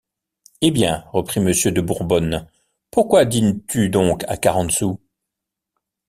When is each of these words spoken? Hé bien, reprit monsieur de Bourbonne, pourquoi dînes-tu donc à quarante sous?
Hé 0.61 0.71
bien, 0.71 1.05
reprit 1.13 1.39
monsieur 1.41 1.71
de 1.71 1.79
Bourbonne, 1.79 2.47
pourquoi 2.89 3.23
dînes-tu 3.23 3.89
donc 3.89 4.23
à 4.27 4.35
quarante 4.35 4.71
sous? 4.71 4.99